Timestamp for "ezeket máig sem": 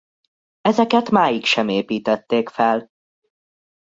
0.61-1.67